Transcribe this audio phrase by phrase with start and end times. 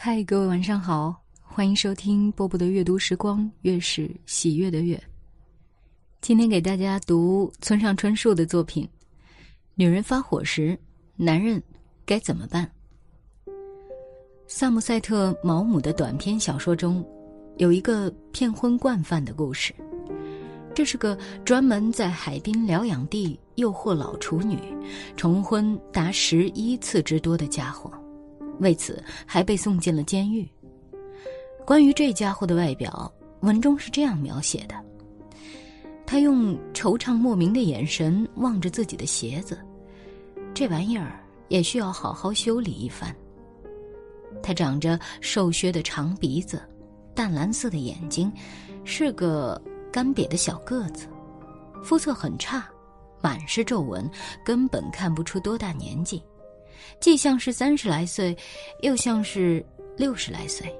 [0.00, 5.02] 嗨，各位晚上好，欢迎收听波波的阅读时光，月是喜悦的月。
[6.20, 8.84] 今天给大家读村上春树的作品
[9.74, 10.78] 《女人发火时，
[11.16, 11.60] 男人
[12.06, 12.64] 该怎么办》。
[14.46, 17.04] 萨姆塞特·毛姆的短篇小说中，
[17.56, 19.74] 有一个骗婚惯犯的故事。
[20.76, 24.60] 这是个专门在海滨疗养地诱惑老处女，
[25.16, 27.92] 重婚达十一次之多的家伙。
[28.60, 30.48] 为此，还被送进了监狱。
[31.64, 34.74] 关于这家伙的外表，文中是这样描写的：
[36.06, 39.58] 他用惆怅莫名的眼神望着自己的鞋子，
[40.54, 43.14] 这玩意儿也需要好好修理一番。
[44.42, 46.62] 他长着瘦削的长鼻子，
[47.14, 48.32] 淡蓝色的眼睛，
[48.84, 49.60] 是个
[49.92, 51.06] 干瘪的小个子，
[51.82, 52.66] 肤色很差，
[53.20, 54.08] 满是皱纹，
[54.44, 56.22] 根本看不出多大年纪。
[57.00, 58.36] 既像是三十来岁，
[58.82, 59.64] 又像是
[59.96, 60.74] 六十来岁。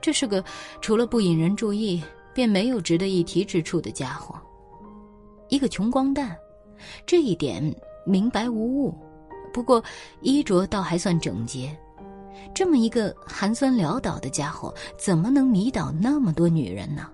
[0.00, 0.44] 这是个
[0.80, 2.02] 除了不引人注意，
[2.34, 4.38] 便没有值得一提之处的家伙。
[5.48, 6.36] 一个穷光蛋，
[7.06, 8.94] 这一点明白无误。
[9.52, 9.82] 不过
[10.20, 11.74] 衣着倒还算整洁。
[12.52, 17.08] 这么一个寒酸潦倒的家伙，怎么能迷倒那么多女人呢？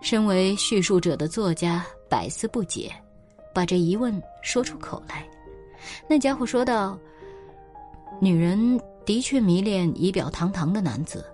[0.00, 2.92] 身为叙述者的作家百思不解，
[3.52, 5.28] 把这疑问说出口来。
[6.08, 6.98] 那家伙说道
[8.20, 11.24] ：“女人的确迷恋仪表堂堂的男子，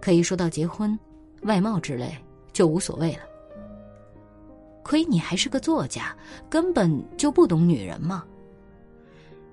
[0.00, 0.98] 可以说到结婚，
[1.42, 2.16] 外貌之类
[2.52, 3.20] 就无所谓了。
[4.82, 6.16] 亏你还是个作家，
[6.48, 8.24] 根本就不懂女人嘛。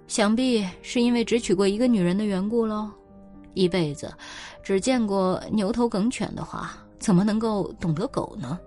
[0.07, 2.91] 想必是因为只娶过一个女人的缘故喽。
[3.55, 4.13] 一辈子
[4.61, 8.59] 只见过牛头梗犬的话，怎么能够懂得狗呢？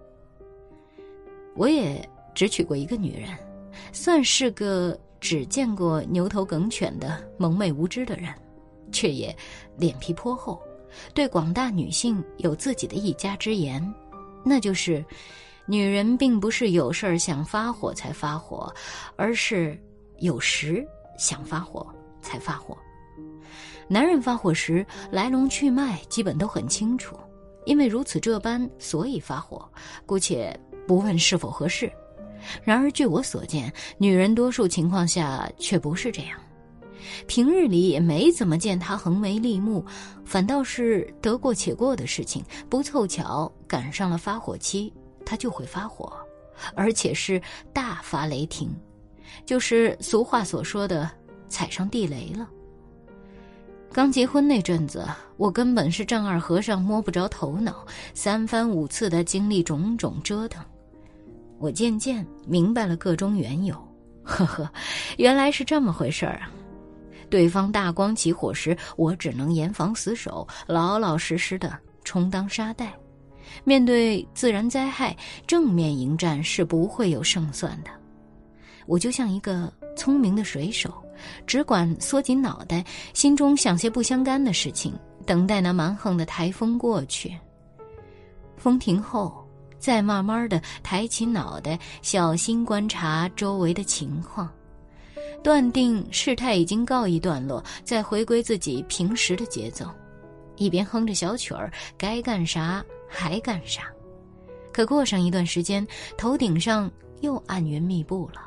[1.55, 3.31] 我也只娶过一个女人，
[3.93, 8.33] 算是个。”只见过牛头梗犬的蒙昧无知的人，
[8.93, 9.37] 却也
[9.77, 10.63] 脸皮颇厚，
[11.13, 13.83] 对广大女性有自己的一家之言，
[14.45, 15.05] 那就是：
[15.67, 18.73] 女人并不是有事儿想发火才发火，
[19.17, 19.77] 而是
[20.19, 20.87] 有时
[21.19, 21.85] 想发火
[22.23, 22.79] 才发火。
[23.89, 27.17] 男人发火时来龙去脉基本都很清楚，
[27.65, 29.69] 因为如此这般，所以发火。
[30.07, 30.57] 姑且
[30.87, 31.91] 不问是否合适。
[32.63, 36.39] 然而，据我所见，女人多数情况下却不是这样。
[37.27, 39.85] 平日里也没怎么见她横眉立目，
[40.25, 44.93] 反倒是得过且过的事情，不凑巧赶上了发火期，
[45.25, 46.13] 她就会发火，
[46.75, 47.41] 而且是
[47.73, 48.75] 大发雷霆，
[49.45, 51.09] 就是俗话所说的
[51.49, 52.49] 踩上地雷了。
[53.93, 60.63] 刚结婚那阵子，我根本是丈二和尚摸不着头脑，三番五次的经历种种折腾。
[61.59, 63.75] 我渐渐明白了个中缘由，
[64.23, 64.71] 呵呵，
[65.17, 66.51] 原来是这么回事儿啊！
[67.31, 72.93] 对方大光起火时，我只能严防死守，老老实实的充当沙袋。
[73.65, 77.91] 面对自然灾害，正面迎战是不会有胜算的。
[78.87, 80.93] 我就像一个聪明的水手，
[81.47, 82.85] 只管缩紧脑袋，
[83.15, 84.93] 心中想些不相干的事情，
[85.25, 87.35] 等待那蛮横的台风过去。
[88.57, 89.46] 风停后。
[89.87, 94.51] 再慢慢的抬起脑袋，小心观察周围的情况，
[95.45, 99.89] 断定事态已经告一段落，再回归自己平时的节奏，
[100.57, 103.85] 一边哼着小曲儿，该干啥还干啥。
[104.73, 105.87] 可过上一段时间，
[106.19, 108.41] 头顶上又暗云密布了。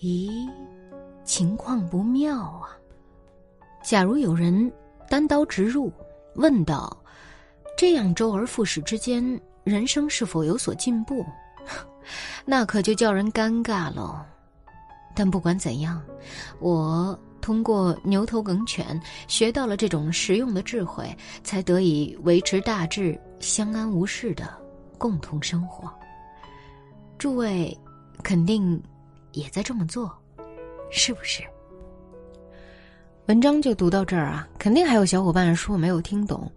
[0.00, 0.48] 咦，
[1.26, 2.72] 情况不妙啊！
[3.84, 4.72] 假如有人
[5.10, 5.92] 单刀直入，
[6.36, 7.04] 问道
[7.76, 9.22] ：“这样周而复始之间。”
[9.66, 11.26] 人生是否有所进步，
[12.46, 14.24] 那可就叫人尴尬喽。
[15.12, 16.00] 但不管怎样，
[16.60, 21.12] 我通过牛头梗犬学到了这种实用的智慧，
[21.42, 24.56] 才得以维持大致相安无事的
[24.96, 25.92] 共同生活。
[27.18, 27.76] 诸位
[28.22, 28.80] 肯定
[29.32, 30.16] 也在这么做，
[30.92, 31.42] 是不是？
[33.26, 36.48] 文章就读到这儿啊，肯定还有小伙伴说没有听懂，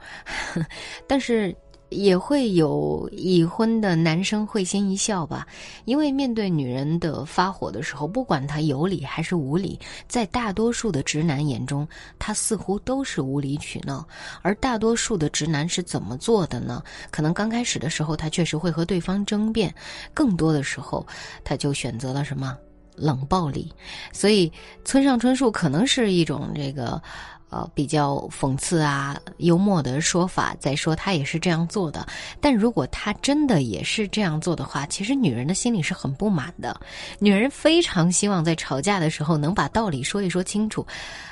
[1.07, 1.55] 但是。
[1.89, 5.45] 也会有已婚的男生会心一笑吧，
[5.85, 11.87] 因为面对女人的发火的时候，不管她有理还是无理，在大多数的直男眼中，
[12.17, 14.07] 她似乎都是无理取闹。
[14.41, 16.81] 而大多数的直男是怎么做的呢？
[17.09, 19.73] 可能刚开始的时候，他确实会和对方争辩，
[20.13, 21.05] 更多的时候，
[21.43, 22.55] 他就选择了什么
[22.95, 23.71] 冷暴力。
[24.13, 24.51] 所以，
[24.85, 27.01] 村上春树可能是一种这个。
[27.49, 30.55] 呃，比较讽刺啊、幽默的说法。
[30.59, 32.07] 再说他也是这样做的，
[32.39, 36.79] 但如果他真的也是这样做的话，其实女人的心里是很不满的。
[37.17, 40.85] 女人非常希望在吵架的时候能把道理说一说清楚，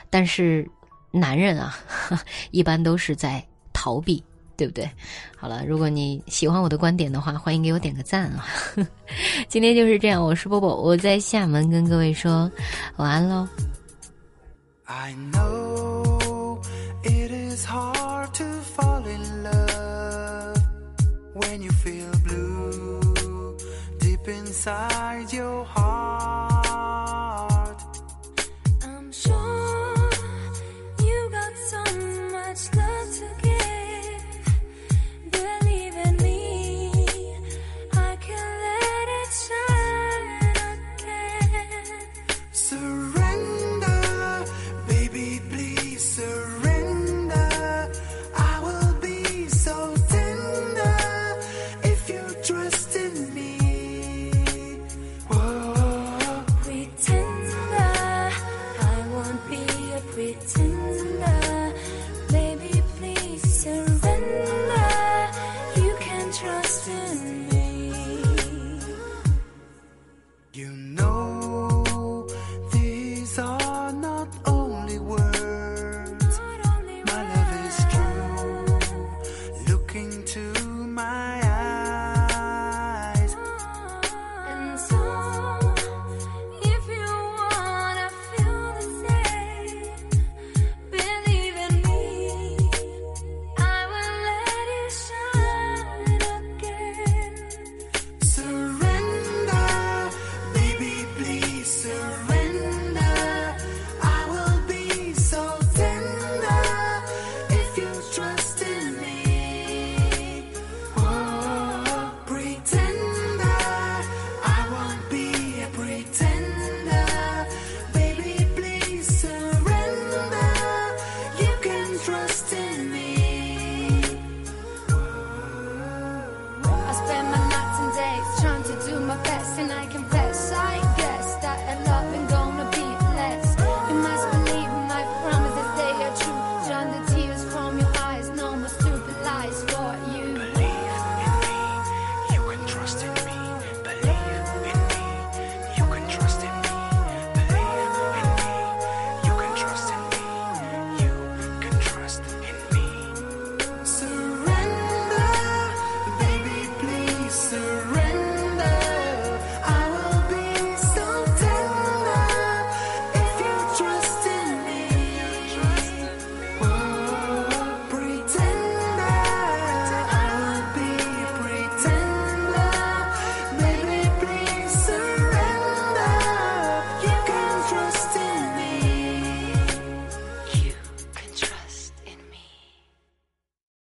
[0.10, 0.68] 但是
[1.12, 1.78] 男人啊，
[2.52, 4.24] 一般都是在逃避，
[4.56, 4.90] 对不对？
[5.38, 8.48] 好了，如果你喜欢我的观点的话，欢迎给我点个赞啊！
[9.48, 12.52] 今天就是这样，我是波波，我在厦门跟各位说
[12.96, 13.48] 晚安喽。
[14.86, 16.07] I know
[17.58, 18.44] it is hard to
[18.76, 20.58] fall in love
[21.34, 23.58] when you feel blue
[24.00, 26.17] deep inside your heart.